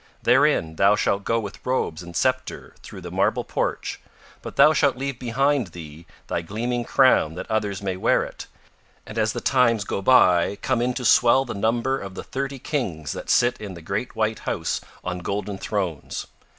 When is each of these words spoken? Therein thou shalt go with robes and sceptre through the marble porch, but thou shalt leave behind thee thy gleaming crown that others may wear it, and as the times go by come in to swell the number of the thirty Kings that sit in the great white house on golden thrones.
Therein 0.23 0.77
thou 0.77 0.95
shalt 0.95 1.23
go 1.23 1.39
with 1.39 1.63
robes 1.63 2.01
and 2.01 2.15
sceptre 2.15 2.73
through 2.81 3.01
the 3.01 3.11
marble 3.11 3.43
porch, 3.43 3.99
but 4.41 4.55
thou 4.55 4.73
shalt 4.73 4.95
leave 4.97 5.19
behind 5.19 5.67
thee 5.67 6.07
thy 6.25 6.41
gleaming 6.41 6.83
crown 6.85 7.35
that 7.35 7.45
others 7.51 7.83
may 7.83 7.95
wear 7.95 8.23
it, 8.23 8.47
and 9.05 9.19
as 9.19 9.31
the 9.33 9.41
times 9.41 9.83
go 9.83 10.01
by 10.01 10.55
come 10.63 10.81
in 10.81 10.95
to 10.95 11.05
swell 11.05 11.45
the 11.45 11.53
number 11.53 11.99
of 11.99 12.15
the 12.15 12.23
thirty 12.23 12.57
Kings 12.57 13.11
that 13.11 13.29
sit 13.29 13.61
in 13.61 13.75
the 13.75 13.81
great 13.83 14.15
white 14.15 14.39
house 14.39 14.81
on 15.03 15.19
golden 15.19 15.59
thrones. 15.59 16.25